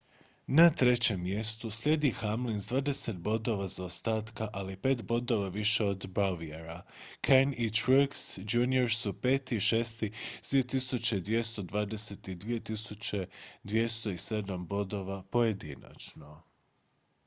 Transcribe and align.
na 0.47 0.69
trećem 0.69 1.23
mjestu 1.23 1.69
slijedi 1.69 2.11
hamlin 2.11 2.59
s 2.61 2.67
dvadeset 2.67 3.17
bodova 3.17 3.67
zaostataka 3.67 4.47
ali 4.53 4.77
pet 4.77 5.03
bodova 5.03 5.49
više 5.49 5.83
od 5.85 6.05
bowyera 6.15 6.81
kahne 7.29 7.53
i 7.57 7.69
truex 7.69 8.39
jr 8.55 8.89
su 8.95 9.13
pet 9.21 9.51
i 9.51 9.59
šesti 9.59 10.11
s 10.41 10.53
2.220 10.53 12.31
i 12.31 12.35
2.207 12.35 14.65
bodova 14.65 15.23
pojedinačno 15.23 16.41